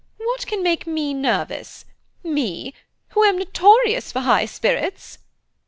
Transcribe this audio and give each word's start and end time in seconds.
What 0.17 0.47
can 0.47 0.63
make 0.63 0.87
me 0.87 1.13
nervous? 1.13 1.85
me, 2.23 2.73
who 3.09 3.23
am 3.23 3.37
notorious 3.37 4.11
for 4.11 4.21
high 4.21 4.45
spirits!" 4.47 5.19